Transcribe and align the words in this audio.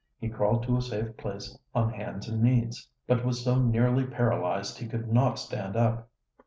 He 0.19 0.29
crawled 0.29 0.63
to 0.63 0.77
a 0.77 0.81
safe 0.81 1.15
place 1.15 1.55
on 1.75 1.93
hands 1.93 2.27
and 2.27 2.41
knees, 2.41 2.87
but 3.05 3.23
was 3.23 3.43
so 3.43 3.61
nearly 3.61 4.03
paralyzed 4.07 4.79
he 4.79 4.87
could 4.87 5.13
not 5.13 5.37
stand 5.37 5.75
up. 5.75 6.09